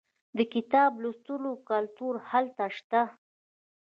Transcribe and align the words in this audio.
د 0.37 0.39
کتاب 0.53 0.91
لوستلو 1.03 1.51
کلتور 1.69 2.15
هلته 2.29 2.65
شته. 2.77 3.01